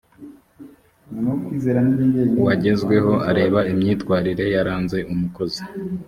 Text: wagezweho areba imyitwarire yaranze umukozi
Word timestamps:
wagezweho 2.45 3.13
areba 3.29 3.59
imyitwarire 3.71 4.45
yaranze 4.55 4.97
umukozi 5.13 5.61